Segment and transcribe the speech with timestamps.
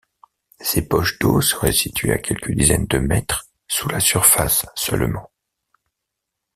[0.61, 5.29] Ces poches d'eau seraient situées à quelques dizaines de mètres sous la surface seulement.